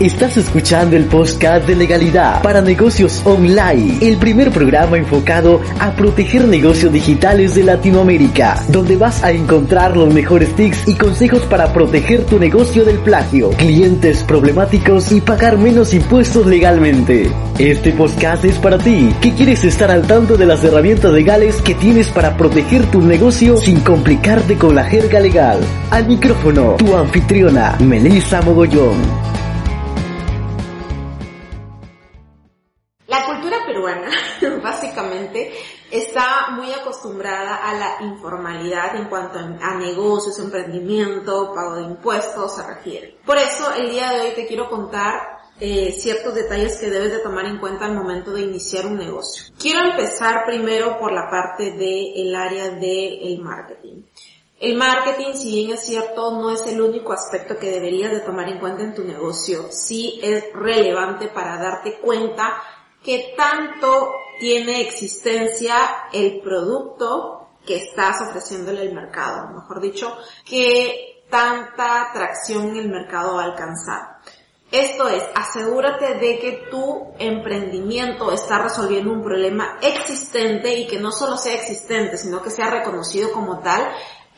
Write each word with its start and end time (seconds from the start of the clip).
Estás 0.00 0.36
escuchando 0.36 0.94
el 0.94 1.06
podcast 1.06 1.66
de 1.66 1.74
legalidad 1.74 2.40
para 2.40 2.60
negocios 2.60 3.20
online, 3.24 3.98
el 4.00 4.16
primer 4.16 4.52
programa 4.52 4.96
enfocado 4.96 5.60
a 5.80 5.90
proteger 5.90 6.46
negocios 6.46 6.92
digitales 6.92 7.56
de 7.56 7.64
Latinoamérica, 7.64 8.62
donde 8.68 8.96
vas 8.96 9.24
a 9.24 9.32
encontrar 9.32 9.96
los 9.96 10.14
mejores 10.14 10.54
tips 10.54 10.86
y 10.86 10.94
consejos 10.94 11.42
para 11.46 11.72
proteger 11.72 12.24
tu 12.26 12.38
negocio 12.38 12.84
del 12.84 12.98
plagio, 12.98 13.50
clientes 13.50 14.22
problemáticos 14.22 15.10
y 15.10 15.20
pagar 15.20 15.58
menos 15.58 15.92
impuestos 15.92 16.46
legalmente. 16.46 17.32
Este 17.58 17.90
podcast 17.90 18.44
es 18.44 18.56
para 18.58 18.78
ti, 18.78 19.12
que 19.20 19.34
quieres 19.34 19.64
estar 19.64 19.90
al 19.90 20.06
tanto 20.06 20.36
de 20.36 20.46
las 20.46 20.62
herramientas 20.62 21.12
legales 21.12 21.60
que 21.60 21.74
tienes 21.74 22.08
para 22.10 22.36
proteger 22.36 22.86
tu 22.86 23.02
negocio 23.02 23.56
sin 23.56 23.80
complicarte 23.80 24.56
con 24.56 24.76
la 24.76 24.84
jerga 24.84 25.18
legal. 25.18 25.58
Al 25.90 26.06
micrófono, 26.06 26.76
tu 26.76 26.94
anfitriona, 26.94 27.76
Melissa 27.80 28.40
Mogollón. 28.42 29.37
Está 35.98 36.50
muy 36.50 36.72
acostumbrada 36.72 37.56
a 37.56 37.74
la 37.74 37.96
informalidad 38.00 38.96
en 38.96 39.08
cuanto 39.08 39.38
a 39.38 39.74
negocios, 39.74 40.38
emprendimiento, 40.38 41.52
pago 41.54 41.76
de 41.76 41.82
impuestos 41.82 42.56
se 42.56 42.66
refiere. 42.66 43.18
Por 43.24 43.36
eso 43.36 43.72
el 43.74 43.90
día 43.90 44.12
de 44.12 44.20
hoy 44.22 44.30
te 44.34 44.46
quiero 44.46 44.68
contar 44.68 45.38
eh, 45.60 45.92
ciertos 45.92 46.34
detalles 46.34 46.78
que 46.78 46.88
debes 46.88 47.10
de 47.10 47.18
tomar 47.18 47.44
en 47.46 47.58
cuenta 47.58 47.84
al 47.84 47.94
momento 47.94 48.32
de 48.32 48.42
iniciar 48.42 48.86
un 48.86 48.96
negocio. 48.96 49.52
Quiero 49.58 49.90
empezar 49.90 50.44
primero 50.46 50.98
por 50.98 51.12
la 51.12 51.28
parte 51.28 51.72
del 51.72 52.34
área 52.34 52.70
del 52.70 53.40
marketing. 53.40 54.02
El 54.60 54.76
marketing, 54.76 55.34
si 55.34 55.50
bien 55.50 55.70
es 55.72 55.84
cierto, 55.84 56.32
no 56.32 56.50
es 56.50 56.66
el 56.66 56.80
único 56.80 57.12
aspecto 57.12 57.58
que 57.58 57.70
deberías 57.70 58.10
de 58.10 58.20
tomar 58.20 58.48
en 58.48 58.58
cuenta 58.58 58.82
en 58.82 58.94
tu 58.94 59.04
negocio. 59.04 59.66
Sí 59.70 60.18
es 60.20 60.52
relevante 60.52 61.28
para 61.28 61.56
darte 61.58 61.98
cuenta 62.00 62.60
qué 63.04 63.34
tanto 63.36 64.12
tiene 64.38 64.82
existencia 64.82 65.76
el 66.12 66.40
producto 66.40 67.48
que 67.66 67.76
estás 67.76 68.20
ofreciéndole 68.22 68.80
al 68.80 68.94
mercado, 68.94 69.48
mejor 69.54 69.80
dicho, 69.80 70.16
qué 70.44 71.24
tanta 71.28 72.08
atracción 72.08 72.76
el 72.76 72.88
mercado 72.88 73.36
va 73.36 73.44
a. 73.44 74.20
Esto 74.70 75.08
es, 75.08 75.24
asegúrate 75.34 76.14
de 76.16 76.38
que 76.38 76.66
tu 76.70 77.14
emprendimiento 77.18 78.30
está 78.32 78.58
resolviendo 78.58 79.12
un 79.12 79.22
problema 79.22 79.78
existente 79.80 80.74
y 80.74 80.86
que 80.86 80.98
no 80.98 81.10
solo 81.10 81.38
sea 81.38 81.54
existente, 81.54 82.18
sino 82.18 82.42
que 82.42 82.50
sea 82.50 82.70
reconocido 82.70 83.32
como 83.32 83.60
tal 83.60 83.88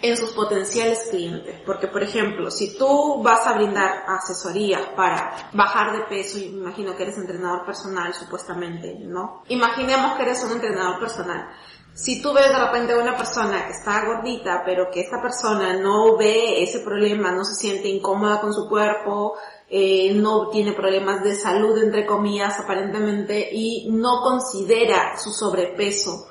en 0.02 0.16
sus 0.16 0.32
potenciales 0.32 1.08
clientes. 1.10 1.60
Porque, 1.64 1.88
por 1.88 2.02
ejemplo, 2.02 2.50
si 2.50 2.76
tú 2.76 3.22
vas 3.22 3.46
a 3.46 3.54
brindar 3.54 4.04
asesoría 4.06 4.94
para 4.96 5.50
bajar 5.52 5.92
de 5.92 6.04
peso, 6.04 6.38
imagino 6.38 6.96
que 6.96 7.02
eres 7.04 7.18
entrenador 7.18 7.64
personal, 7.64 8.12
supuestamente, 8.14 8.96
¿no? 9.00 9.42
Imaginemos 9.48 10.16
que 10.16 10.22
eres 10.22 10.42
un 10.44 10.52
entrenador 10.52 10.98
personal. 11.00 11.48
Si 11.92 12.22
tú 12.22 12.32
ves 12.32 12.48
de 12.48 12.58
repente 12.58 12.92
a 12.92 12.98
una 12.98 13.16
persona 13.16 13.66
que 13.66 13.72
está 13.72 14.06
gordita, 14.06 14.62
pero 14.64 14.90
que 14.90 15.00
esta 15.00 15.20
persona 15.20 15.76
no 15.76 16.16
ve 16.16 16.62
ese 16.62 16.80
problema, 16.80 17.32
no 17.32 17.44
se 17.44 17.56
siente 17.56 17.88
incómoda 17.88 18.40
con 18.40 18.54
su 18.54 18.68
cuerpo, 18.68 19.34
eh, 19.68 20.14
no 20.14 20.48
tiene 20.48 20.72
problemas 20.72 21.22
de 21.22 21.34
salud, 21.34 21.76
entre 21.78 22.06
comillas, 22.06 22.58
aparentemente, 22.58 23.50
y 23.52 23.88
no 23.90 24.20
considera 24.22 25.18
su 25.18 25.30
sobrepeso 25.30 26.29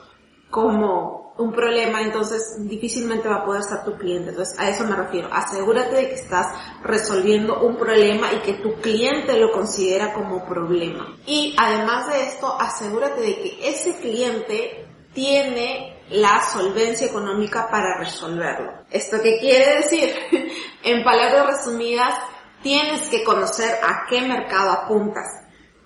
como 0.49 1.19
un 1.39 1.53
problema, 1.53 2.01
entonces 2.01 2.55
difícilmente 2.67 3.29
va 3.29 3.37
a 3.37 3.45
poder 3.45 3.63
ser 3.63 3.83
tu 3.85 3.97
cliente. 3.97 4.31
Entonces, 4.31 4.59
a 4.59 4.69
eso 4.69 4.83
me 4.83 4.95
refiero. 4.95 5.29
Asegúrate 5.31 5.95
de 5.95 6.09
que 6.09 6.15
estás 6.15 6.47
resolviendo 6.83 7.61
un 7.61 7.77
problema 7.77 8.33
y 8.33 8.39
que 8.39 8.55
tu 8.55 8.75
cliente 8.81 9.37
lo 9.39 9.51
considera 9.53 10.13
como 10.13 10.45
problema. 10.45 11.15
Y 11.25 11.55
además 11.57 12.07
de 12.07 12.23
esto, 12.23 12.53
asegúrate 12.59 13.21
de 13.21 13.35
que 13.35 13.69
ese 13.69 13.97
cliente 13.99 14.85
tiene 15.13 16.03
la 16.09 16.41
solvencia 16.41 17.07
económica 17.07 17.69
para 17.71 17.97
resolverlo. 17.97 18.73
¿Esto 18.89 19.17
qué 19.23 19.39
quiere 19.39 19.77
decir? 19.77 20.13
en 20.83 21.03
palabras 21.05 21.57
resumidas, 21.57 22.15
tienes 22.61 23.09
que 23.09 23.23
conocer 23.23 23.79
a 23.81 24.07
qué 24.09 24.21
mercado 24.21 24.71
apuntas, 24.71 25.27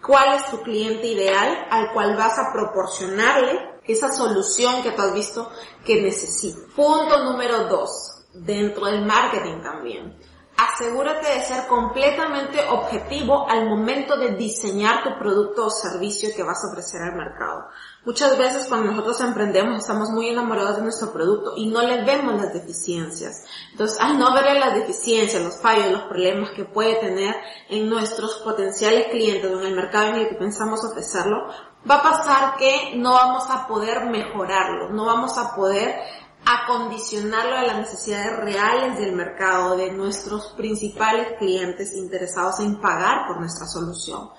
cuál 0.02 0.36
es 0.36 0.50
tu 0.50 0.62
cliente 0.62 1.08
ideal 1.08 1.68
al 1.70 1.92
cual 1.94 2.16
vas 2.18 2.40
a 2.40 2.52
proporcionarle 2.52 3.73
esa 3.86 4.12
solución 4.12 4.82
que 4.84 4.92
tú 4.92 5.02
has 5.02 5.14
visto 5.14 5.50
que 5.86 6.02
necesita. 6.02 6.60
Punto 6.76 7.24
número 7.24 7.66
dos, 7.68 8.24
dentro 8.34 8.86
del 8.86 9.06
marketing 9.06 9.62
también. 9.62 10.18
Asegúrate 10.64 11.28
de 11.28 11.42
ser 11.42 11.68
completamente 11.68 12.58
objetivo 12.70 13.46
al 13.50 13.68
momento 13.68 14.16
de 14.16 14.36
diseñar 14.36 15.04
tu 15.04 15.20
producto 15.20 15.66
o 15.66 15.70
servicio 15.70 16.30
que 16.34 16.44
vas 16.44 16.64
a 16.64 16.72
ofrecer 16.72 17.02
al 17.02 17.18
mercado. 17.18 17.68
Muchas 18.06 18.38
veces 18.38 18.68
cuando 18.68 18.92
nosotros 18.92 19.20
emprendemos 19.20 19.80
estamos 19.80 20.10
muy 20.12 20.30
enamorados 20.30 20.78
de 20.78 20.84
nuestro 20.84 21.12
producto 21.12 21.54
y 21.58 21.68
no 21.68 21.82
le 21.82 22.06
vemos 22.06 22.42
las 22.42 22.54
deficiencias. 22.54 23.44
Entonces, 23.72 24.00
al 24.00 24.18
no 24.18 24.34
verle 24.34 24.60
las 24.60 24.76
deficiencias, 24.76 25.44
los 25.44 25.60
fallos, 25.60 25.92
los 25.92 26.04
problemas 26.04 26.52
que 26.52 26.64
puede 26.64 26.96
tener 26.96 27.36
en 27.70 27.90
nuestros 27.90 28.38
potenciales 28.38 29.08
clientes 29.08 29.52
o 29.52 29.60
en 29.60 29.68
el 29.68 29.76
mercado 29.76 30.10
en 30.10 30.16
el 30.16 30.30
que 30.30 30.36
pensamos 30.36 30.84
ofrecerlo, 30.86 31.48
va 31.90 31.96
a 31.96 32.04
pasar 32.04 32.56
que 32.58 32.94
no 32.96 33.14
vamos 33.14 33.44
a 33.50 33.68
poder 33.68 34.06
mejorarlo, 34.06 34.90
no 34.92 35.06
vamos 35.06 35.38
a 35.38 35.54
poder 35.56 36.00
acondicionarlo 36.46 37.56
a 37.56 37.64
las 37.64 37.78
necesidades 37.78 38.38
reales 38.38 38.98
del 39.00 39.14
mercado, 39.14 39.78
de 39.78 39.92
nuestros 39.92 40.48
principales 40.58 41.38
clientes 41.40 41.94
interesados 41.96 42.60
en 42.60 42.80
pagar 42.82 43.28
por 43.28 43.40
nuestra 43.40 43.66
solución. 43.66 44.30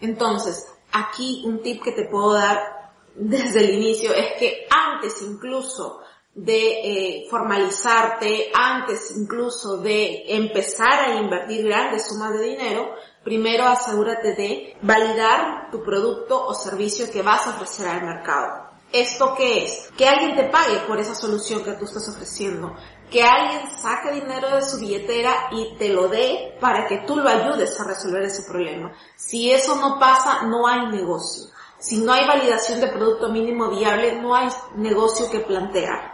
Entonces, 0.00 0.66
aquí 0.92 1.42
un 1.46 1.62
tip 1.62 1.82
que 1.82 1.92
te 1.92 2.08
puedo 2.08 2.32
dar 2.32 2.92
desde 3.14 3.60
el 3.60 3.74
inicio 3.74 4.12
es 4.14 4.32
que 4.38 4.66
antes 4.70 5.20
incluso 5.22 6.00
de 6.34 6.80
eh, 7.24 7.26
formalizarte, 7.28 8.50
antes 8.54 9.14
incluso 9.16 9.76
de 9.78 10.34
empezar 10.34 11.10
a 11.10 11.14
invertir 11.16 11.66
grandes 11.66 12.08
sumas 12.08 12.32
de 12.32 12.44
dinero, 12.44 12.94
primero 13.22 13.66
asegúrate 13.66 14.34
de 14.34 14.76
validar 14.80 15.70
tu 15.70 15.82
producto 15.82 16.46
o 16.46 16.54
servicio 16.54 17.10
que 17.10 17.22
vas 17.22 17.46
a 17.46 17.50
ofrecer 17.50 17.86
al 17.86 18.02
mercado. 18.02 18.61
¿Esto 18.92 19.34
qué 19.34 19.64
es? 19.64 19.90
Que 19.96 20.06
alguien 20.06 20.36
te 20.36 20.44
pague 20.44 20.80
por 20.86 21.00
esa 21.00 21.14
solución 21.14 21.64
que 21.64 21.72
tú 21.72 21.86
estás 21.86 22.06
ofreciendo. 22.10 22.76
Que 23.10 23.22
alguien 23.22 23.62
saque 23.80 24.12
dinero 24.12 24.54
de 24.54 24.62
su 24.62 24.78
billetera 24.78 25.48
y 25.50 25.76
te 25.78 25.88
lo 25.88 26.08
dé 26.08 26.58
para 26.60 26.86
que 26.86 26.98
tú 27.06 27.16
lo 27.16 27.28
ayudes 27.28 27.78
a 27.80 27.84
resolver 27.84 28.22
ese 28.22 28.42
problema. 28.42 28.92
Si 29.16 29.50
eso 29.50 29.76
no 29.76 29.98
pasa, 29.98 30.42
no 30.42 30.66
hay 30.66 30.88
negocio. 30.88 31.50
Si 31.78 31.98
no 31.98 32.12
hay 32.12 32.26
validación 32.26 32.80
de 32.80 32.88
producto 32.88 33.30
mínimo 33.30 33.70
viable, 33.70 34.20
no 34.20 34.34
hay 34.34 34.48
negocio 34.76 35.30
que 35.30 35.40
plantear. 35.40 36.12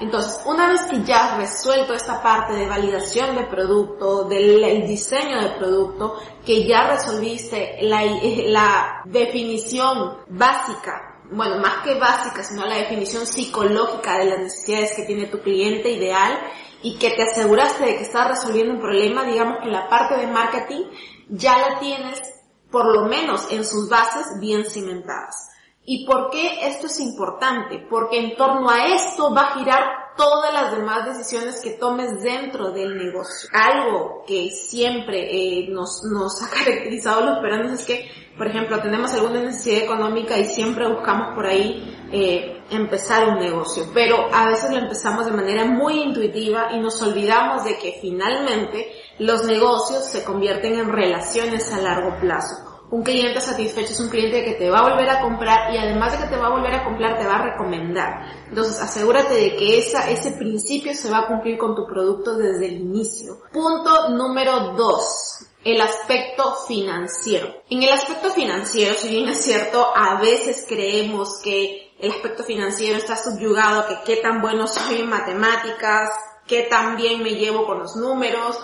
Entonces, 0.00 0.40
una 0.44 0.68
vez 0.68 0.82
que 0.82 1.02
ya 1.02 1.34
has 1.34 1.38
resuelto 1.38 1.94
esta 1.94 2.22
parte 2.22 2.54
de 2.54 2.66
validación 2.66 3.36
de 3.36 3.44
producto, 3.44 4.24
del 4.24 4.86
diseño 4.86 5.40
del 5.40 5.56
producto, 5.56 6.18
que 6.44 6.64
ya 6.64 6.88
resolviste 6.88 7.78
la, 7.82 8.02
la 8.46 9.02
definición 9.04 10.18
básica, 10.28 11.13
bueno, 11.30 11.58
más 11.58 11.82
que 11.82 11.98
básica, 11.98 12.42
sino 12.42 12.66
la 12.66 12.76
definición 12.76 13.26
psicológica 13.26 14.18
de 14.18 14.26
las 14.26 14.38
necesidades 14.40 14.92
que 14.94 15.04
tiene 15.04 15.26
tu 15.26 15.40
cliente 15.40 15.90
ideal 15.90 16.38
y 16.82 16.98
que 16.98 17.10
te 17.10 17.22
aseguraste 17.22 17.84
de 17.84 17.96
que 17.96 18.02
estás 18.02 18.28
resolviendo 18.28 18.74
un 18.74 18.80
problema, 18.80 19.24
digamos 19.24 19.58
que 19.62 19.70
la 19.70 19.88
parte 19.88 20.16
de 20.16 20.26
marketing 20.26 20.82
ya 21.28 21.56
la 21.58 21.78
tienes 21.78 22.22
por 22.70 22.92
lo 22.92 23.08
menos 23.08 23.50
en 23.50 23.64
sus 23.64 23.88
bases 23.88 24.38
bien 24.40 24.64
cimentadas. 24.64 25.50
¿Y 25.86 26.06
por 26.06 26.30
qué 26.30 26.66
esto 26.66 26.86
es 26.86 26.98
importante? 27.00 27.86
Porque 27.88 28.18
en 28.18 28.36
torno 28.36 28.68
a 28.68 28.86
esto 28.86 29.32
va 29.34 29.42
a 29.42 29.58
girar 29.58 30.03
todas 30.16 30.52
las 30.52 30.76
demás 30.76 31.06
decisiones 31.06 31.60
que 31.62 31.72
tomes 31.72 32.22
dentro 32.22 32.70
del 32.70 32.96
negocio. 32.96 33.48
Algo 33.52 34.24
que 34.26 34.50
siempre 34.50 35.28
eh, 35.30 35.68
nos, 35.68 36.02
nos 36.04 36.42
ha 36.42 36.50
caracterizado 36.64 37.24
los 37.24 37.38
peruanos 37.38 37.72
es 37.72 37.86
que, 37.86 38.10
por 38.36 38.46
ejemplo, 38.46 38.80
tenemos 38.80 39.12
alguna 39.14 39.40
necesidad 39.40 39.82
económica 39.82 40.38
y 40.38 40.44
siempre 40.44 40.88
buscamos 40.88 41.34
por 41.34 41.46
ahí 41.46 41.94
eh, 42.12 42.62
empezar 42.70 43.28
un 43.28 43.40
negocio, 43.40 43.84
pero 43.92 44.28
a 44.32 44.46
veces 44.46 44.70
lo 44.70 44.78
empezamos 44.78 45.26
de 45.26 45.32
manera 45.32 45.64
muy 45.64 46.02
intuitiva 46.02 46.68
y 46.72 46.80
nos 46.80 47.00
olvidamos 47.02 47.64
de 47.64 47.78
que 47.78 47.98
finalmente 48.00 48.92
los 49.18 49.44
negocios 49.44 50.04
se 50.04 50.24
convierten 50.24 50.78
en 50.78 50.90
relaciones 50.90 51.72
a 51.72 51.80
largo 51.80 52.18
plazo. 52.20 52.73
Un 52.94 53.02
cliente 53.02 53.40
satisfecho 53.40 53.92
es 53.92 53.98
un 53.98 54.08
cliente 54.08 54.44
que 54.44 54.52
te 54.52 54.70
va 54.70 54.78
a 54.78 54.88
volver 54.88 55.10
a 55.10 55.20
comprar 55.20 55.74
y 55.74 55.78
además 55.78 56.12
de 56.12 56.18
que 56.18 56.30
te 56.32 56.40
va 56.40 56.46
a 56.46 56.50
volver 56.50 56.72
a 56.74 56.84
comprar, 56.84 57.18
te 57.18 57.26
va 57.26 57.38
a 57.38 57.42
recomendar. 57.42 58.46
Entonces 58.48 58.80
asegúrate 58.80 59.34
de 59.34 59.56
que 59.56 59.78
ese 59.78 60.30
principio 60.38 60.94
se 60.94 61.10
va 61.10 61.18
a 61.18 61.26
cumplir 61.26 61.58
con 61.58 61.74
tu 61.74 61.86
producto 61.86 62.36
desde 62.36 62.66
el 62.66 62.82
inicio. 62.82 63.38
Punto 63.52 64.10
número 64.10 64.74
dos 64.74 65.44
el 65.64 65.80
aspecto 65.80 66.54
financiero. 66.68 67.62
En 67.68 67.82
el 67.82 67.90
aspecto 67.90 68.30
financiero, 68.30 68.94
si 68.94 69.08
bien 69.08 69.28
es 69.28 69.42
cierto, 69.42 69.84
a 69.92 70.20
veces 70.20 70.64
creemos 70.68 71.40
que 71.42 71.96
el 71.98 72.12
aspecto 72.12 72.44
financiero 72.44 72.96
está 72.96 73.16
subyugado 73.16 73.88
que 73.88 73.98
qué 74.04 74.22
tan 74.22 74.40
bueno 74.40 74.68
soy 74.68 75.00
en 75.00 75.08
matemáticas, 75.08 76.10
qué 76.46 76.62
tan 76.70 76.96
bien 76.96 77.24
me 77.24 77.30
llevo 77.30 77.66
con 77.66 77.80
los 77.80 77.96
números, 77.96 78.56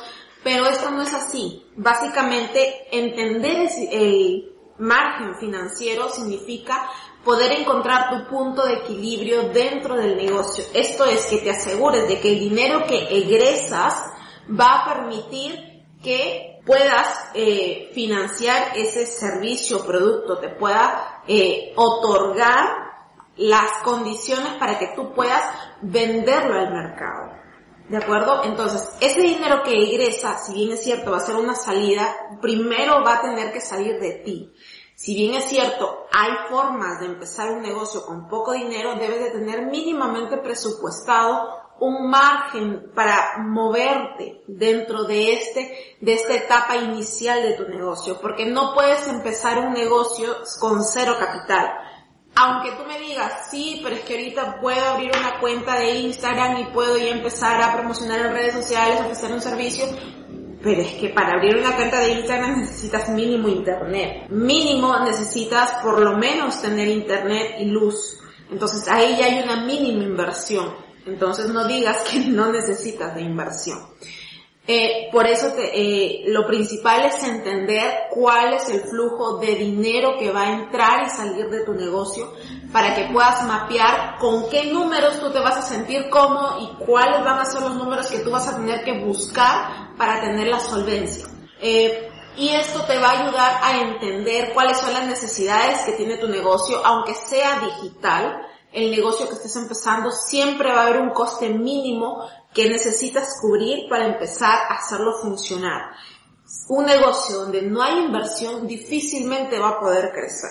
pero 0.43 0.67
esto 0.67 0.91
no 0.91 1.03
es 1.03 1.13
así. 1.13 1.65
Básicamente, 1.77 2.89
entender 2.91 3.69
el 3.91 4.53
margen 4.79 5.37
financiero 5.39 6.09
significa 6.09 6.89
poder 7.25 7.53
encontrar 7.53 8.11
tu 8.11 8.31
punto 8.31 8.67
de 8.67 8.75
equilibrio 8.75 9.51
dentro 9.51 9.97
del 9.97 10.17
negocio. 10.17 10.65
Esto 10.73 11.05
es 11.05 11.27
que 11.27 11.39
te 11.39 11.51
asegures 11.51 12.09
de 12.09 12.19
que 12.21 12.33
el 12.33 12.41
dinero 12.41 12.85
que 12.87 12.99
egresas 13.11 13.95
va 14.49 14.81
a 14.81 14.95
permitir 14.95 15.85
que 16.03 16.61
puedas 16.65 17.31
eh, 17.35 17.91
financiar 17.93 18.77
ese 18.77 19.05
servicio 19.05 19.79
o 19.79 19.85
producto, 19.85 20.39
te 20.39 20.49
pueda 20.49 21.23
eh, 21.27 21.73
otorgar 21.77 22.91
las 23.37 23.71
condiciones 23.83 24.55
para 24.55 24.79
que 24.79 24.93
tú 24.95 25.13
puedas 25.13 25.43
venderlo 25.83 26.55
al 26.55 26.73
mercado. 26.73 27.40
¿De 27.91 27.97
acuerdo? 27.97 28.45
Entonces, 28.45 28.89
ese 29.01 29.21
dinero 29.21 29.65
que 29.65 29.75
ingresa, 29.75 30.39
si 30.39 30.55
bien 30.55 30.71
es 30.71 30.85
cierto, 30.85 31.11
va 31.11 31.17
a 31.17 31.27
ser 31.27 31.35
una 31.35 31.57
salida, 31.57 32.39
primero 32.41 33.03
va 33.03 33.15
a 33.15 33.23
tener 33.23 33.53
que 33.53 33.61
salir 33.61 33.99
de 33.99 34.13
ti. 34.25 34.55
Si 34.95 35.13
bien 35.13 35.35
es 35.35 35.47
cierto, 35.47 36.07
hay 36.13 36.31
formas 36.49 37.01
de 37.01 37.07
empezar 37.07 37.51
un 37.51 37.63
negocio 37.63 38.07
con 38.07 38.29
poco 38.29 38.53
dinero, 38.53 38.95
debes 38.95 39.25
de 39.25 39.31
tener 39.33 39.67
mínimamente 39.67 40.39
presupuestado 40.39 41.49
un 41.81 42.09
margen 42.09 42.93
para 42.95 43.39
moverte 43.39 44.45
dentro 44.47 45.03
de 45.03 45.33
este, 45.33 45.97
de 46.01 46.15
esta 46.15 46.35
etapa 46.35 46.77
inicial 46.77 47.43
de 47.43 47.55
tu 47.55 47.65
negocio, 47.69 48.21
porque 48.21 48.47
no 48.47 48.73
puedes 48.73 49.09
empezar 49.09 49.59
un 49.59 49.73
negocio 49.73 50.37
con 50.61 50.85
cero 50.85 51.17
capital. 51.19 51.73
Aunque 52.35 52.73
tú 52.73 52.85
me 52.87 52.99
digas, 52.99 53.49
sí, 53.51 53.81
pero 53.83 53.97
es 53.97 54.03
que 54.03 54.15
ahorita 54.15 54.61
puedo 54.61 54.83
abrir 54.85 55.11
una 55.19 55.39
cuenta 55.41 55.79
de 55.79 55.99
Instagram 56.01 56.59
y 56.59 56.65
puedo 56.73 56.97
ya 56.97 57.09
empezar 57.09 57.61
a 57.61 57.75
promocionar 57.75 58.21
en 58.21 58.33
redes 58.33 58.55
sociales, 58.55 59.01
ofrecer 59.01 59.33
un 59.33 59.41
servicio, 59.41 59.85
pero 60.63 60.83
es 60.83 60.93
que 60.95 61.09
para 61.11 61.35
abrir 61.35 61.57
una 61.57 61.75
cuenta 61.75 62.01
de 62.01 62.13
Instagram 62.13 62.61
necesitas 62.61 63.09
mínimo 63.09 63.49
internet. 63.49 64.29
Mínimo 64.29 64.99
necesitas 65.01 65.83
por 65.83 66.01
lo 66.01 66.17
menos 66.19 66.61
tener 66.61 66.89
internet 66.89 67.57
y 67.59 67.65
luz. 67.65 68.19
Entonces 68.51 68.87
ahí 68.89 69.17
ya 69.19 69.27
hay 69.27 69.43
una 69.43 69.65
mínima 69.65 70.05
inversión. 70.05 70.75
Entonces 71.07 71.49
no 71.49 71.67
digas 71.67 72.03
que 72.11 72.21
no 72.21 72.53
necesitas 72.53 73.15
de 73.15 73.23
inversión. 73.23 73.79
Eh, 74.67 75.09
por 75.11 75.27
eso 75.27 75.53
eh, 75.59 76.23
lo 76.27 76.47
principal 76.47 77.05
es 77.07 77.25
entender 77.25 78.09
cuál 78.11 78.55
es 78.55 78.69
el 78.69 78.83
flujo 78.83 79.39
de 79.39 79.57
dinero 79.57 80.17
que 80.19 80.31
va 80.31 80.43
a 80.43 80.53
entrar 80.53 81.07
y 81.07 81.11
salir 81.11 81.49
de 81.49 81.65
tu 81.65 81.73
negocio 81.73 82.33
para 82.73 82.95
que 82.95 83.09
puedas 83.13 83.43
mapear 83.47 84.19
con 84.19 84.49
qué 84.49 84.67
números 84.67 85.19
tú 85.19 85.33
te 85.33 85.41
vas 85.41 85.57
a 85.57 85.63
sentir 85.63 86.09
cómodo 86.09 86.59
y 86.61 86.85
cuáles 86.85 87.25
van 87.25 87.41
a 87.41 87.45
ser 87.47 87.63
los 87.63 87.75
números 87.75 88.07
que 88.09 88.21
tú 88.21 88.31
vas 88.31 88.47
a 88.47 88.57
tener 88.57 88.85
que 88.85 89.03
buscar 89.05 89.97
para 89.97 90.21
tener 90.21 90.47
la 90.47 90.61
solvencia. 90.61 91.27
Eh, 91.61 92.09
y 92.37 92.51
esto 92.51 92.83
te 92.83 92.99
va 92.99 93.09
a 93.11 93.21
ayudar 93.23 93.61
a 93.63 93.81
entender 93.81 94.53
cuáles 94.55 94.79
son 94.79 94.93
las 94.93 95.07
necesidades 95.07 95.81
que 95.81 95.93
tiene 95.93 96.17
tu 96.17 96.29
negocio, 96.29 96.81
aunque 96.85 97.15
sea 97.15 97.61
digital, 97.61 98.47
el 98.73 98.93
negocio 98.93 99.27
que 99.27 99.35
estés 99.35 99.57
empezando, 99.57 100.13
siempre 100.13 100.73
va 100.73 100.83
a 100.83 100.87
haber 100.87 101.01
un 101.01 101.11
coste 101.11 101.49
mínimo 101.49 102.25
que 102.53 102.69
necesitas 102.69 103.39
cubrir 103.41 103.89
para 103.89 104.07
empezar 104.07 104.59
a 104.69 104.75
hacerlo 104.75 105.19
funcionar. 105.21 105.93
Un 106.69 106.87
negocio 106.87 107.37
donde 107.37 107.63
no 107.63 107.83
hay 107.83 107.99
inversión 107.99 108.67
difícilmente 108.67 109.59
va 109.59 109.71
a 109.71 109.81
poder 109.81 110.11
crecer. 110.13 110.51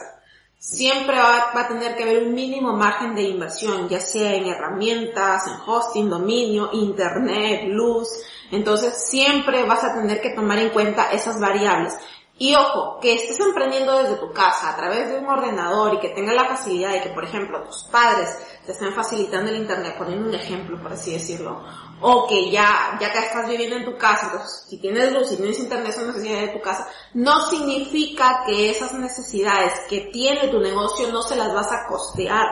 Siempre 0.58 1.18
va, 1.18 1.52
a 1.54 1.68
tener 1.68 1.96
que 1.96 2.04
haber 2.04 2.24
un 2.24 2.34
mínimo 2.34 2.74
margen 2.74 3.16
de 3.16 3.24
inversión, 3.24 3.88
ya 3.88 4.02
sea 4.02 4.34
en 4.34 4.46
herramientas, 4.46 5.48
en 5.48 5.54
hosting, 5.66 6.10
dominio, 6.10 6.70
internet, 6.74 7.64
luz. 7.68 8.10
Entonces 8.52 9.08
siempre 9.08 9.64
vas 9.64 9.84
a 9.84 9.94
tener 9.94 10.22
que 10.22 10.32
tomar 10.32 10.60
en 10.60 10.70
cuenta 10.70 11.12
esas 11.12 11.40
variables. 11.40 11.94
Y 12.38 12.56
ojo, 12.56 13.00
que 13.02 13.16
estés 13.16 13.40
emprendiendo 13.42 13.98
desde 13.98 14.16
tu 14.16 14.32
casa 14.32 14.70
a 14.70 14.76
través 14.78 15.10
de 15.10 15.20
un 15.20 15.28
ordenador 15.28 15.96
y 15.96 16.00
que 16.00 16.10
tengas 16.10 16.36
la 16.36 16.46
facilidad 16.46 16.92
de 16.94 17.02
que, 17.02 17.10
por 17.10 17.26
ejemplo, 17.26 17.62
tus 17.64 17.84
padres 17.84 18.30
te 18.70 18.74
estén 18.74 18.94
facilitando 18.94 19.50
el 19.50 19.58
internet, 19.58 19.96
poniendo 19.98 20.30
un 20.30 20.36
ejemplo, 20.36 20.80
por 20.80 20.94
así 20.94 21.12
decirlo, 21.12 21.60
o 22.02 22.28
que 22.28 22.52
ya, 22.52 23.00
ya 23.02 23.12
que 23.12 23.18
estás 23.18 23.50
viviendo 23.50 23.78
en 23.78 23.84
tu 23.84 23.98
casa, 23.98 24.28
entonces, 24.28 24.68
si 24.70 24.78
tienes 24.78 25.12
luz, 25.12 25.28
si 25.28 25.38
tienes 25.38 25.58
internet, 25.58 25.92
son 25.92 26.06
necesidades 26.06 26.50
de 26.50 26.54
tu 26.60 26.62
casa, 26.62 26.88
no 27.16 27.48
significa 27.48 28.44
que 28.46 28.70
esas 28.70 28.94
necesidades 28.94 29.74
que 29.90 30.02
tiene 30.14 30.50
tu 30.50 30.60
negocio 30.60 31.12
no 31.12 31.24
se 31.24 31.36
las 31.36 31.52
vas 31.52 31.72
a 31.72 31.88
costear. 31.88 32.46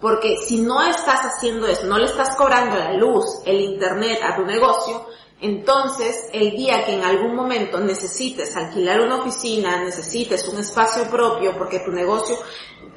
Porque 0.00 0.38
si 0.38 0.62
no 0.62 0.82
estás 0.82 1.20
haciendo 1.20 1.66
eso, 1.66 1.84
no 1.86 1.98
le 1.98 2.06
estás 2.06 2.34
cobrando 2.34 2.78
la 2.78 2.94
luz, 2.94 3.26
el 3.44 3.60
internet 3.60 4.20
a 4.22 4.34
tu 4.34 4.46
negocio, 4.46 5.06
entonces, 5.42 6.28
el 6.32 6.52
día 6.52 6.84
que 6.84 6.94
en 6.94 7.02
algún 7.02 7.34
momento 7.34 7.80
necesites 7.80 8.56
alquilar 8.56 9.00
una 9.00 9.16
oficina, 9.16 9.82
necesites 9.82 10.46
un 10.46 10.60
espacio 10.60 11.10
propio 11.10 11.58
porque 11.58 11.80
tu 11.80 11.90
negocio, 11.90 12.36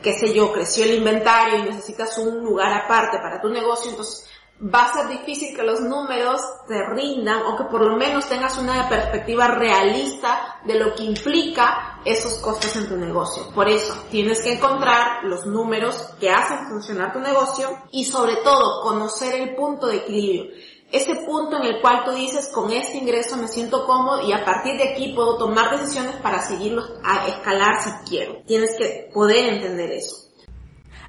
qué 0.04 0.14
sé 0.14 0.32
yo, 0.32 0.54
creció 0.54 0.86
el 0.86 0.94
inventario 0.94 1.58
y 1.58 1.64
necesitas 1.64 2.16
un 2.20 2.44
lugar 2.44 2.72
aparte 2.72 3.18
para 3.18 3.42
tu 3.42 3.50
negocio, 3.50 3.90
entonces 3.90 4.30
va 4.62 4.86
a 4.86 4.94
ser 4.94 5.08
difícil 5.08 5.56
que 5.56 5.64
los 5.64 5.82
números 5.82 6.40
te 6.68 6.86
rindan 6.94 7.42
o 7.48 7.58
que 7.58 7.64
por 7.64 7.84
lo 7.84 7.98
menos 7.98 8.30
tengas 8.30 8.60
una 8.60 8.88
perspectiva 8.88 9.48
realista 9.48 10.62
de 10.66 10.78
lo 10.78 10.94
que 10.94 11.02
implica 11.02 12.00
esos 12.06 12.36
costos 12.36 12.76
en 12.76 12.88
tu 12.88 12.96
negocio. 12.96 13.50
Por 13.56 13.68
eso 13.68 14.06
tienes 14.12 14.44
que 14.44 14.54
encontrar 14.54 15.24
los 15.24 15.48
números 15.48 15.96
que 16.20 16.30
hacen 16.30 16.68
funcionar 16.70 17.12
tu 17.12 17.20
negocio 17.20 17.76
y 17.92 18.06
sobre 18.06 18.36
todo 18.44 18.84
conocer 18.84 19.34
el 19.34 19.56
punto 19.56 19.88
de 19.88 19.98
equilibrio 19.98 20.75
ese 20.96 21.16
punto 21.16 21.58
en 21.58 21.64
el 21.64 21.82
cual 21.82 22.04
tú 22.06 22.12
dices, 22.12 22.50
con 22.54 22.72
este 22.72 22.98
ingreso 22.98 23.38
me 23.38 23.48
siento 23.48 23.86
cómodo 23.86 24.28
y 24.28 24.34
a 24.34 24.46
partir 24.46 24.78
de 24.78 24.92
aquí 24.92 25.14
puedo 25.14 25.38
tomar 25.38 25.78
decisiones 25.78 26.16
para 26.18 26.42
seguirlo 26.42 26.84
a 27.04 27.28
escalar 27.28 27.84
si 27.84 27.90
quiero. 28.10 28.42
Tienes 28.48 28.76
que 28.78 29.10
poder 29.14 29.56
entender 29.56 29.92
eso. 29.92 30.26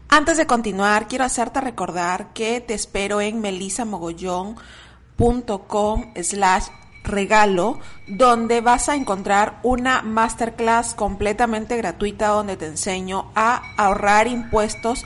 Antes 0.08 0.37
de 0.37 0.46
continuar, 0.46 1.08
quiero 1.08 1.25
hacerte 1.25 1.60
recordar 1.60 2.32
que 2.32 2.60
te 2.60 2.75
espero 2.75 3.20
en 3.20 3.40
melisamogollón.com 3.40 6.14
slash 6.22 6.66
regalo, 7.02 7.78
donde 8.08 8.60
vas 8.60 8.88
a 8.88 8.94
encontrar 8.96 9.60
una 9.62 10.02
masterclass 10.02 10.94
completamente 10.94 11.76
gratuita 11.76 12.28
donde 12.28 12.56
te 12.56 12.66
enseño 12.66 13.30
a 13.34 13.62
ahorrar 13.76 14.26
impuestos 14.26 15.04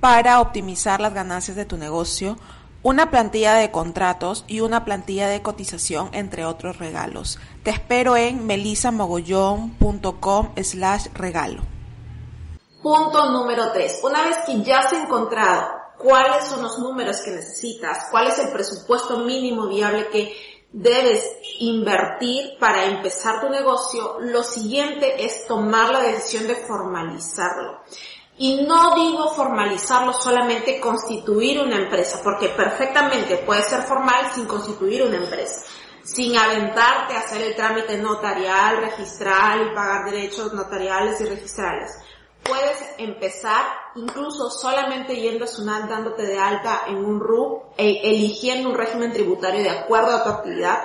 para 0.00 0.40
optimizar 0.40 1.00
las 1.00 1.14
ganancias 1.14 1.56
de 1.56 1.64
tu 1.64 1.76
negocio 1.76 2.36
una 2.82 3.10
plantilla 3.10 3.54
de 3.54 3.70
contratos 3.70 4.44
y 4.46 4.60
una 4.60 4.84
plantilla 4.84 5.28
de 5.28 5.42
cotización, 5.42 6.10
entre 6.12 6.44
otros 6.44 6.78
regalos. 6.78 7.38
Te 7.62 7.70
espero 7.70 8.16
en 8.16 8.46
melisamogollón.com 8.46 10.50
slash 10.62 11.06
regalo. 11.12 11.62
Punto 12.82 13.30
número 13.30 13.72
3. 13.72 14.00
Una 14.02 14.24
vez 14.24 14.38
que 14.46 14.62
ya 14.62 14.80
has 14.80 14.92
encontrado 14.94 15.68
cuáles 15.98 16.46
son 16.46 16.62
los 16.62 16.78
números 16.78 17.20
que 17.20 17.32
necesitas, 17.32 18.06
cuál 18.10 18.28
es 18.28 18.38
el 18.38 18.50
presupuesto 18.50 19.18
mínimo 19.18 19.68
viable 19.68 20.08
que 20.08 20.34
debes 20.72 21.22
invertir 21.58 22.58
para 22.58 22.86
empezar 22.86 23.40
tu 23.40 23.50
negocio, 23.50 24.18
lo 24.20 24.42
siguiente 24.42 25.24
es 25.24 25.46
tomar 25.46 25.90
la 25.90 26.00
decisión 26.00 26.46
de 26.46 26.54
formalizarlo. 26.54 27.80
Y 28.42 28.62
no 28.62 28.94
digo 28.94 29.34
formalizarlo 29.34 30.14
solamente 30.14 30.80
constituir 30.80 31.60
una 31.60 31.76
empresa, 31.76 32.22
porque 32.24 32.48
perfectamente 32.48 33.36
puede 33.36 33.62
ser 33.62 33.82
formal 33.82 34.32
sin 34.34 34.46
constituir 34.46 35.02
una 35.02 35.18
empresa, 35.18 35.66
sin 36.02 36.38
aventarte 36.38 37.12
a 37.12 37.20
hacer 37.20 37.42
el 37.42 37.54
trámite 37.54 37.98
notarial, 37.98 38.78
registral 38.78 39.66
y 39.66 39.74
pagar 39.74 40.10
derechos 40.10 40.54
notariales 40.54 41.20
y 41.20 41.26
registrales. 41.26 41.90
Puedes 42.42 42.82
empezar 42.96 43.62
incluso 43.96 44.48
solamente 44.48 45.14
yendo 45.16 45.44
a 45.44 45.46
SUNAT 45.46 45.90
dándote 45.90 46.22
de 46.22 46.38
alta 46.38 46.84
en 46.86 46.96
un 46.96 47.20
RU, 47.20 47.64
e 47.76 48.00
eligiendo 48.04 48.70
un 48.70 48.74
régimen 48.74 49.12
tributario 49.12 49.62
de 49.62 49.68
acuerdo 49.68 50.12
a 50.16 50.24
tu 50.24 50.30
actividad, 50.30 50.78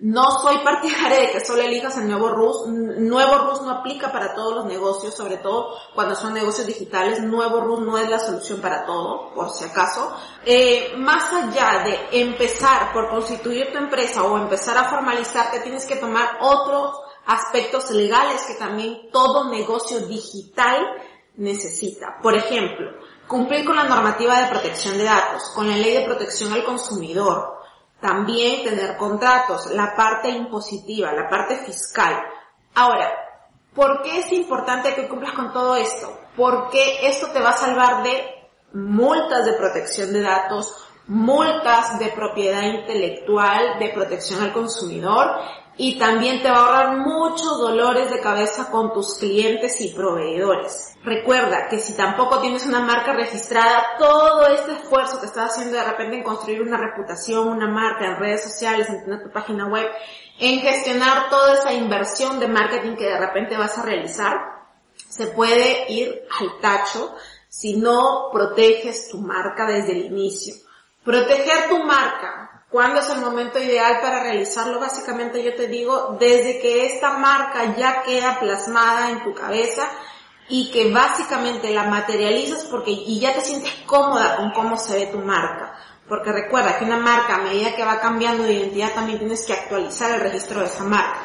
No 0.00 0.40
soy 0.40 0.56
partidaria 0.58 1.20
de 1.20 1.30
que 1.30 1.44
solo 1.44 1.60
elijas 1.60 1.98
el 1.98 2.08
nuevo 2.08 2.30
RUS. 2.30 2.68
Nuevo 2.68 3.38
RUS 3.38 3.60
no 3.62 3.70
aplica 3.70 4.10
para 4.10 4.34
todos 4.34 4.54
los 4.54 4.64
negocios, 4.64 5.14
sobre 5.14 5.36
todo 5.36 5.76
cuando 5.94 6.14
son 6.14 6.32
negocios 6.32 6.66
digitales. 6.66 7.20
Nuevo 7.20 7.60
RUS 7.60 7.80
no 7.80 7.98
es 7.98 8.08
la 8.08 8.18
solución 8.18 8.62
para 8.62 8.86
todo, 8.86 9.34
por 9.34 9.50
si 9.50 9.64
acaso. 9.64 10.10
Eh, 10.46 10.94
más 10.96 11.30
allá 11.34 11.84
de 11.84 12.20
empezar 12.22 12.94
por 12.94 13.10
constituir 13.10 13.72
tu 13.72 13.78
empresa 13.78 14.22
o 14.22 14.38
empezar 14.38 14.78
a 14.78 14.88
formalizarte, 14.88 15.60
tienes 15.60 15.84
que 15.84 15.96
tomar 15.96 16.38
otros 16.40 16.98
aspectos 17.26 17.90
legales 17.90 18.42
que 18.44 18.54
también 18.54 19.10
todo 19.12 19.50
negocio 19.50 20.00
digital 20.00 20.80
necesita. 21.36 22.16
Por 22.22 22.34
ejemplo, 22.34 22.90
cumplir 23.28 23.66
con 23.66 23.76
la 23.76 23.84
normativa 23.84 24.40
de 24.40 24.48
protección 24.48 24.96
de 24.96 25.04
datos, 25.04 25.50
con 25.54 25.68
la 25.68 25.76
ley 25.76 25.92
de 25.92 26.06
protección 26.06 26.54
al 26.54 26.64
consumidor, 26.64 27.59
también 28.00 28.64
tener 28.64 28.96
contratos, 28.96 29.70
la 29.72 29.94
parte 29.94 30.28
impositiva, 30.30 31.12
la 31.12 31.28
parte 31.28 31.56
fiscal. 31.56 32.22
Ahora, 32.74 33.10
¿por 33.74 34.02
qué 34.02 34.20
es 34.20 34.32
importante 34.32 34.94
que 34.94 35.08
cumplas 35.08 35.34
con 35.34 35.52
todo 35.52 35.76
esto? 35.76 36.18
Porque 36.36 37.06
esto 37.06 37.28
te 37.28 37.40
va 37.40 37.50
a 37.50 37.56
salvar 37.56 38.02
de 38.02 38.24
multas 38.72 39.44
de 39.44 39.54
protección 39.54 40.12
de 40.12 40.22
datos, 40.22 40.74
multas 41.06 41.98
de 41.98 42.08
propiedad 42.08 42.62
intelectual, 42.62 43.78
de 43.78 43.90
protección 43.90 44.42
al 44.42 44.52
consumidor 44.52 45.26
y 45.82 45.98
también 45.98 46.42
te 46.42 46.50
va 46.50 46.58
a 46.58 46.66
ahorrar 46.66 46.98
muchos 46.98 47.58
dolores 47.58 48.10
de 48.10 48.20
cabeza 48.20 48.70
con 48.70 48.92
tus 48.92 49.14
clientes 49.14 49.80
y 49.80 49.88
proveedores. 49.94 50.94
Recuerda 51.02 51.68
que 51.70 51.78
si 51.78 51.94
tampoco 51.94 52.38
tienes 52.40 52.66
una 52.66 52.80
marca 52.80 53.14
registrada, 53.14 53.96
todo 53.98 54.46
este 54.48 54.72
esfuerzo 54.72 55.18
que 55.18 55.24
estás 55.24 55.52
haciendo 55.52 55.78
de 55.78 55.84
repente 55.84 56.16
en 56.18 56.22
construir 56.22 56.60
una 56.60 56.76
reputación, 56.76 57.48
una 57.48 57.66
marca 57.66 58.04
en 58.04 58.18
redes 58.18 58.44
sociales, 58.44 58.90
en 58.90 59.04
tener 59.04 59.22
tu 59.22 59.30
página 59.30 59.68
web, 59.68 59.88
en 60.38 60.60
gestionar 60.60 61.30
toda 61.30 61.54
esa 61.54 61.72
inversión 61.72 62.38
de 62.38 62.48
marketing 62.48 62.96
que 62.96 63.06
de 63.06 63.18
repente 63.18 63.56
vas 63.56 63.78
a 63.78 63.82
realizar, 63.82 64.36
se 65.08 65.28
puede 65.28 65.90
ir 65.90 66.24
al 66.40 66.60
tacho 66.60 67.14
si 67.48 67.78
no 67.78 68.28
proteges 68.30 69.08
tu 69.08 69.16
marca 69.16 69.66
desde 69.66 69.92
el 69.92 70.04
inicio. 70.12 70.56
Proteger 71.02 71.70
tu 71.70 71.82
marca 71.84 72.59
¿Cuándo 72.70 73.00
es 73.00 73.10
el 73.10 73.20
momento 73.20 73.58
ideal 73.58 73.98
para 74.00 74.22
realizarlo? 74.22 74.78
Básicamente 74.78 75.42
yo 75.42 75.54
te 75.56 75.66
digo, 75.66 76.16
desde 76.20 76.60
que 76.60 76.86
esta 76.86 77.18
marca 77.18 77.76
ya 77.76 78.02
queda 78.02 78.38
plasmada 78.38 79.10
en 79.10 79.24
tu 79.24 79.34
cabeza 79.34 79.88
y 80.48 80.70
que 80.70 80.92
básicamente 80.92 81.70
la 81.70 81.84
materializas 81.84 82.64
porque 82.64 82.92
y 82.92 83.18
ya 83.18 83.34
te 83.34 83.40
sientes 83.40 83.72
cómoda 83.86 84.36
con 84.36 84.52
cómo 84.52 84.76
se 84.76 84.94
ve 84.94 85.06
tu 85.06 85.18
marca. 85.18 85.74
Porque 86.08 86.30
recuerda 86.30 86.78
que 86.78 86.84
una 86.84 86.96
marca 86.96 87.36
a 87.36 87.42
medida 87.42 87.74
que 87.74 87.84
va 87.84 88.00
cambiando 88.00 88.44
de 88.44 88.54
identidad 88.54 88.94
también 88.94 89.18
tienes 89.18 89.46
que 89.46 89.52
actualizar 89.52 90.12
el 90.12 90.20
registro 90.20 90.60
de 90.60 90.66
esa 90.66 90.84
marca. 90.84 91.18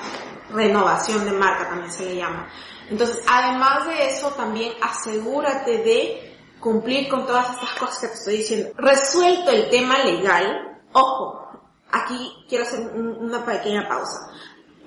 Renovación 0.52 1.26
de 1.26 1.32
marca 1.32 1.70
también 1.70 1.92
se 1.92 2.06
le 2.06 2.16
llama. 2.16 2.48
Entonces, 2.90 3.24
además 3.28 3.88
de 3.88 4.10
eso, 4.10 4.30
también 4.32 4.74
asegúrate 4.82 5.80
de 5.80 6.38
cumplir 6.60 7.08
con 7.08 7.26
todas 7.26 7.52
estas 7.52 7.74
cosas 7.74 8.00
que 8.00 8.08
te 8.08 8.14
estoy 8.14 8.38
diciendo. 8.38 8.70
Resuelto 8.78 9.52
el 9.52 9.70
tema 9.70 10.00
legal, 10.00 10.75
Ojo, 10.98 11.46
aquí 11.92 12.46
quiero 12.48 12.64
hacer 12.64 12.80
una 12.96 13.44
pequeña 13.44 13.86
pausa. 13.86 14.32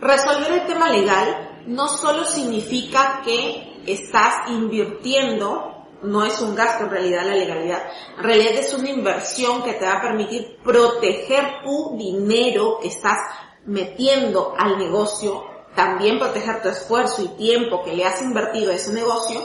Resolver 0.00 0.52
el 0.52 0.66
tema 0.66 0.88
legal 0.88 1.64
no 1.66 1.86
solo 1.86 2.24
significa 2.24 3.20
que 3.22 3.82
estás 3.86 4.48
invirtiendo, 4.48 5.84
no 6.02 6.24
es 6.24 6.40
un 6.40 6.54
gasto 6.54 6.84
en 6.84 6.90
realidad 6.90 7.26
la 7.26 7.34
legalidad, 7.34 7.82
en 8.16 8.24
realidad 8.24 8.54
es 8.54 8.72
una 8.72 8.88
inversión 8.88 9.62
que 9.62 9.74
te 9.74 9.84
va 9.84 9.98
a 9.98 10.00
permitir 10.00 10.56
proteger 10.64 11.62
tu 11.62 11.94
dinero 11.98 12.78
que 12.80 12.88
estás 12.88 13.18
metiendo 13.66 14.54
al 14.56 14.78
negocio, 14.78 15.44
también 15.74 16.18
proteger 16.18 16.62
tu 16.62 16.70
esfuerzo 16.70 17.22
y 17.22 17.36
tiempo 17.36 17.82
que 17.84 17.94
le 17.94 18.06
has 18.06 18.22
invertido 18.22 18.72
a 18.72 18.76
ese 18.76 18.94
negocio, 18.94 19.44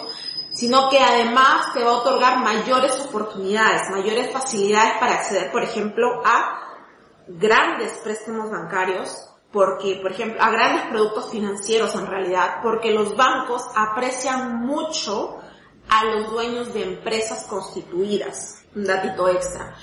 sino 0.54 0.90
que 0.90 1.00
además 1.00 1.74
te 1.74 1.84
va 1.84 1.92
a 1.92 1.98
otorgar 1.98 2.40
mayores 2.40 3.00
oportunidades, 3.02 3.90
mayores 3.90 4.32
facilidades 4.32 4.94
para 5.00 5.16
acceder, 5.16 5.52
por 5.52 5.64
ejemplo, 5.64 6.22
a 6.24 6.60
grandes 7.28 7.94
préstamos 8.04 8.52
bancarios, 8.52 9.30
porque, 9.52 10.00
por 10.02 10.12
ejemplo, 10.12 10.42
a 10.42 10.52
grandes 10.52 10.86
productos 10.86 11.32
financieros 11.32 11.96
en 11.96 12.08
realidad, 12.08 12.60
porque 12.62 12.92
los 12.92 13.16
bancos 13.16 13.64
aprecian 13.76 14.60
mucho 14.60 15.40
a 15.90 16.06
los 16.06 16.32
dueños 16.32 16.74
de 16.74 16.84
empresas 16.84 17.46
constituidas. 17.46 18.64
Un 18.76 18.86
datito 18.86 19.28
extra. 19.30 19.76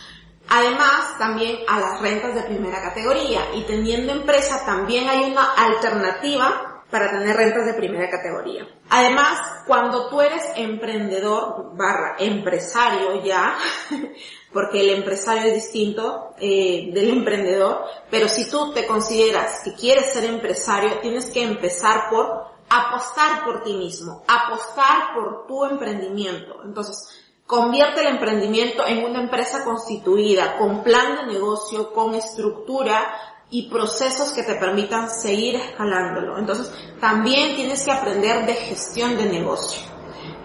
Además, 0.48 1.16
también 1.18 1.58
a 1.68 1.78
las 1.78 2.00
rentas 2.00 2.34
de 2.34 2.42
primera 2.42 2.82
categoría. 2.82 3.54
Y 3.54 3.62
teniendo 3.62 4.12
empresa, 4.12 4.64
también 4.64 5.08
hay 5.08 5.30
una 5.30 5.52
alternativa 5.52 6.69
para 6.90 7.10
tener 7.10 7.36
rentas 7.36 7.66
de 7.66 7.74
primera 7.74 8.10
categoría. 8.10 8.66
Además, 8.88 9.38
cuando 9.66 10.08
tú 10.08 10.20
eres 10.20 10.42
emprendedor 10.56 11.76
barra 11.76 12.16
empresario 12.18 13.22
ya, 13.22 13.56
porque 14.52 14.80
el 14.80 14.90
empresario 14.90 15.44
es 15.44 15.54
distinto 15.54 16.34
eh, 16.38 16.90
del 16.92 17.10
emprendedor, 17.10 17.84
pero 18.10 18.28
si 18.28 18.50
tú 18.50 18.72
te 18.72 18.86
consideras 18.86 19.62
que 19.64 19.74
quieres 19.74 20.12
ser 20.12 20.24
empresario, 20.24 20.98
tienes 21.00 21.30
que 21.30 21.42
empezar 21.42 22.10
por 22.10 22.50
apostar 22.68 23.44
por 23.44 23.62
ti 23.62 23.74
mismo, 23.74 24.22
apostar 24.26 25.14
por 25.14 25.46
tu 25.46 25.64
emprendimiento. 25.64 26.62
Entonces, 26.64 27.08
convierte 27.46 28.00
el 28.00 28.08
emprendimiento 28.08 28.86
en 28.86 29.04
una 29.04 29.20
empresa 29.22 29.64
constituida, 29.64 30.56
con 30.56 30.82
plan 30.82 31.16
de 31.16 31.32
negocio, 31.34 31.92
con 31.92 32.14
estructura, 32.14 33.12
y 33.50 33.68
procesos 33.68 34.32
que 34.32 34.42
te 34.42 34.54
permitan 34.54 35.10
seguir 35.10 35.56
escalándolo. 35.56 36.38
Entonces, 36.38 36.72
también 37.00 37.56
tienes 37.56 37.84
que 37.84 37.90
aprender 37.90 38.46
de 38.46 38.54
gestión 38.54 39.16
de 39.16 39.26
negocio. 39.26 39.90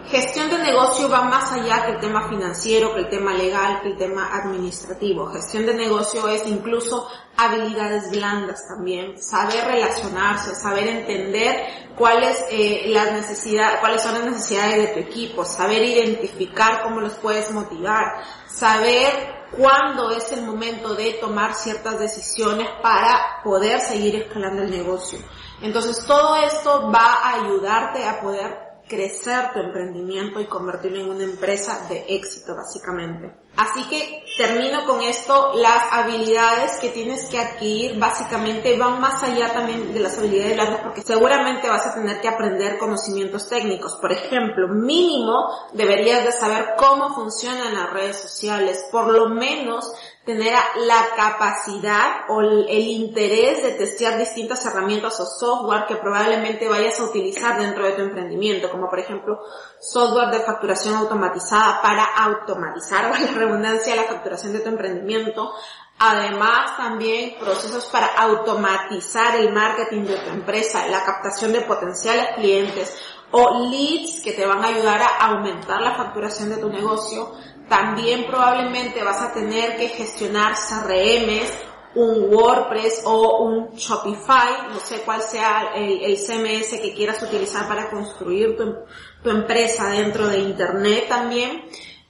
Gestión 0.08 0.52
de 0.52 0.60
negocio 0.60 1.10
va 1.10 1.24
más 1.24 1.52
allá 1.52 1.84
que 1.86 1.94
el 1.94 2.00
tema 2.00 2.30
financiero, 2.30 2.94
que 2.94 3.02
el 3.02 3.10
tema 3.10 3.34
legal, 3.34 3.82
que 3.82 3.90
el 3.90 3.98
tema 3.98 4.30
administrativo. 4.36 5.28
Gestión 5.28 5.66
de 5.66 5.74
negocio 5.74 6.28
es 6.28 6.46
incluso 6.46 7.08
habilidades 7.36 8.12
blandas 8.12 8.68
también, 8.68 9.20
saber 9.20 9.66
relacionarse, 9.66 10.54
saber 10.56 10.88
entender 10.88 11.66
cuáles 11.98 12.38
eh, 12.52 12.84
las 12.88 13.14
necesidades, 13.14 13.80
cuáles 13.80 14.04
son 14.04 14.14
las 14.14 14.26
necesidades 14.26 14.78
de 14.78 14.88
tu 14.88 15.00
equipo, 15.10 15.44
saber 15.44 15.82
identificar 15.82 16.84
cómo 16.84 17.02
los 17.02 17.14
puedes 17.16 17.50
motivar, 17.52 18.24
saber 18.48 19.45
cuándo 19.58 20.12
es 20.12 20.32
el 20.32 20.44
momento 20.44 20.96
de 20.96 21.14
tomar 21.14 21.54
ciertas 21.54 22.00
decisiones 22.00 22.68
para 22.82 23.42
poder 23.44 23.80
seguir 23.80 24.16
escalando 24.16 24.64
el 24.64 24.72
negocio. 24.72 25.20
Entonces 25.62 26.06
todo 26.06 26.36
esto 26.38 26.92
va 26.92 27.22
a 27.24 27.44
ayudarte 27.44 28.06
a 28.06 28.22
poder 28.22 28.65
crecer 28.88 29.52
tu 29.54 29.60
emprendimiento 29.60 30.40
y 30.40 30.46
convertirlo 30.46 31.00
en 31.00 31.10
una 31.10 31.24
empresa 31.24 31.88
de 31.90 32.06
éxito 32.10 32.56
básicamente. 32.56 33.46
Así 33.58 33.88
que 33.88 34.26
termino 34.38 34.86
con 34.86 35.02
esto, 35.02 35.54
las 35.56 35.92
habilidades 35.92 36.78
que 36.82 36.90
tienes 36.90 37.30
que 37.30 37.40
adquirir 37.40 37.98
básicamente 37.98 38.78
van 38.78 39.00
más 39.00 39.24
allá 39.24 39.54
también 39.54 39.94
de 39.94 40.00
las 40.02 40.18
habilidades 40.18 40.56
blandas 40.56 40.82
porque 40.82 41.02
seguramente 41.02 41.70
vas 41.70 41.86
a 41.86 41.94
tener 41.94 42.20
que 42.20 42.28
aprender 42.28 42.78
conocimientos 42.78 43.48
técnicos. 43.48 43.96
Por 43.96 44.12
ejemplo, 44.12 44.68
mínimo 44.68 45.50
deberías 45.74 46.26
de 46.26 46.34
saber 46.34 46.76
cómo 46.78 47.16
funcionan 47.16 47.74
las 47.74 47.92
redes 47.92 48.20
sociales, 48.20 48.86
por 48.92 49.08
lo 49.08 49.30
menos 49.30 49.90
tener 50.26 50.54
la 50.78 51.06
capacidad 51.16 52.26
o 52.30 52.42
el 52.42 52.88
interés 52.88 53.62
de 53.62 53.74
testear 53.74 54.18
distintas 54.18 54.66
herramientas 54.66 55.20
o 55.20 55.26
software 55.26 55.86
que 55.88 55.98
probablemente 55.98 56.68
vayas 56.68 57.00
a 57.00 57.04
utilizar 57.04 57.60
dentro 57.60 57.86
de 57.86 57.92
tu 57.92 58.02
emprendimiento, 58.02 58.72
como 58.72 58.90
por 58.90 59.00
ejemplo 59.00 59.40
software 59.80 60.32
de 60.32 60.40
facturación 60.40 60.96
automatizada 60.96 61.80
para 61.82 62.04
automatizar, 62.04 63.04
la 63.20 63.28
redundancia, 63.28 63.96
la 63.96 64.04
facturación 64.06 64.54
de 64.54 64.60
tu 64.60 64.70
emprendimiento. 64.70 65.54
Además 65.98 66.76
también 66.76 67.38
procesos 67.40 67.86
para 67.86 68.08
automatizar 68.08 69.38
el 69.38 69.54
marketing 69.54 70.02
de 70.02 70.18
tu 70.18 70.30
empresa, 70.30 70.88
la 70.88 71.06
captación 71.06 71.54
de 71.54 71.62
potenciales 71.62 72.36
clientes 72.36 72.98
o 73.32 73.70
leads 73.70 74.22
que 74.22 74.34
te 74.34 74.46
van 74.46 74.64
a 74.64 74.68
ayudar 74.68 75.02
a 75.02 75.28
aumentar 75.28 75.82
la 75.82 75.96
facturación 75.96 76.50
de 76.50 76.58
tu 76.58 76.70
negocio 76.70 77.32
también 77.68 78.26
probablemente 78.28 79.04
vas 79.04 79.22
a 79.22 79.34
tener 79.34 79.78
que 79.78 79.90
gestionar 79.90 80.54
CRMs, 80.54 81.52
un 81.96 82.34
WordPress 82.34 83.04
o 83.06 83.44
un 83.44 83.72
Shopify, 83.76 84.68
no 84.70 84.80
sé 84.80 85.02
cuál 85.02 85.22
sea 85.22 85.72
el, 85.76 86.18
CMS 86.18 86.80
que 86.82 86.94
quieras 86.94 87.24
utilizar 87.24 87.68
para 87.68 87.90
construir 87.90 88.58
tu, 88.58 88.76
tu 89.24 89.30
empresa 89.30 89.90
dentro 89.90 90.28
de 90.28 90.40
Internet 90.40 91.06
también. 91.08 91.66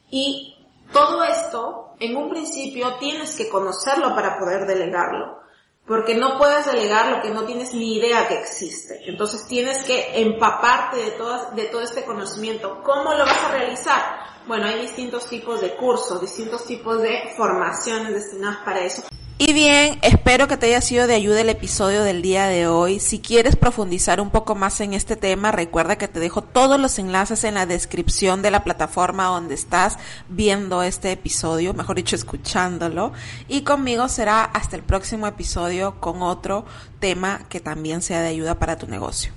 Y 0.10 0.58
todo 0.92 1.24
esto, 1.24 1.94
en 2.00 2.18
un 2.18 2.30
principio, 2.30 2.96
tienes 3.00 3.36
que 3.38 3.50
conocerlo 3.50 4.16
para 4.16 4.40
poder 4.40 4.66
delegarlo. 4.66 5.45
Porque 5.88 6.16
no 6.16 6.38
puedes 6.40 6.66
delegar 6.66 7.12
lo 7.12 7.22
que 7.22 7.30
no 7.30 7.44
tienes 7.46 7.74
ni 7.74 7.98
idea 7.98 8.28
que 8.28 8.40
existe. 8.40 9.02
Entonces 9.06 9.46
tienes 9.48 9.84
que 9.84 10.20
empaparte 10.20 10.98
de 10.98 11.12
todo, 11.12 11.52
de 11.52 11.66
todo 11.66 11.82
este 11.82 12.04
conocimiento. 12.04 12.82
¿Cómo 12.84 13.14
lo 13.14 13.26
vas 13.26 13.44
a 13.44 13.52
realizar? 13.52 14.02
Bueno, 14.48 14.66
hay 14.66 14.82
distintos 14.82 15.28
tipos 15.28 15.62
de 15.62 15.76
cursos, 15.76 16.22
distintos 16.22 16.66
tipos 16.66 17.02
de 17.02 17.34
formaciones 17.38 18.14
destinadas 18.14 18.58
para 18.66 18.82
eso. 18.82 19.04
Y 19.38 19.52
bien, 19.52 20.00
espero 20.02 20.48
que 20.48 20.56
te 20.56 20.68
haya 20.68 20.80
sido 20.80 21.08
de 21.08 21.16
ayuda 21.16 21.42
el 21.42 21.50
episodio 21.50 22.04
del 22.04 22.22
día 22.22 22.46
de 22.48 22.68
hoy. 22.68 23.02
Si 23.02 23.20
quieres 23.20 23.58
profundizar 23.58 24.22
un 24.22 24.30
poco 24.30 24.56
más 24.56 24.80
en 24.80 24.94
este 24.94 25.18
tema, 25.18 25.52
recuerda 25.52 25.98
que 25.98 26.08
te 26.08 26.22
dejo 26.22 26.42
todos 26.42 26.80
los 26.80 26.98
enlaces 27.00 27.44
en 27.44 27.56
la 27.56 27.66
descripción 27.66 28.42
de 28.42 28.52
la 28.52 28.64
plataforma 28.64 29.26
donde 29.26 29.54
estás 29.54 29.98
viendo 30.30 30.84
este 30.84 31.12
episodio, 31.12 31.74
mejor 31.74 31.98
dicho, 31.98 32.16
escuchándolo. 32.16 33.12
Y 33.50 33.64
conmigo 33.64 34.08
será 34.08 34.42
hasta 34.42 34.78
el 34.78 34.84
próximo 34.84 35.28
episodio 35.28 36.00
con 36.00 36.22
otro 36.22 36.64
tema 37.02 37.42
que 37.50 37.60
también 37.60 38.02
sea 38.02 38.22
de 38.22 38.30
ayuda 38.30 38.58
para 38.58 38.78
tu 38.78 38.88
negocio. 38.88 39.34